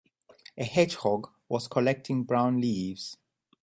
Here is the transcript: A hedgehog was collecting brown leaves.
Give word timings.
A 0.57 0.63
hedgehog 0.63 1.29
was 1.47 1.67
collecting 1.67 2.23
brown 2.23 2.59
leaves. 2.59 3.17